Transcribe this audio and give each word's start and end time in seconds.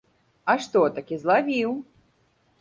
А 0.53 0.55
што, 0.63 0.81
такі 0.95 1.19
злавіў! 1.25 1.77